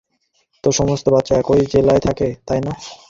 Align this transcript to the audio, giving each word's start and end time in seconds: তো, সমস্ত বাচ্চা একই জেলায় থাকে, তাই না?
তো, 0.63 0.69
সমস্ত 0.71 1.05
বাচ্চা 1.09 1.33
একই 1.37 1.63
জেলায় 1.73 2.01
থাকে, 2.01 2.27
তাই 2.47 2.59
না? 2.61 2.73